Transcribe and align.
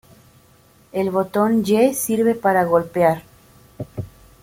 El 0.93 1.11
botón 1.11 1.61
"Y" 1.63 1.93
sirve 1.93 2.33
para 2.33 2.63
golpear. 2.63 3.21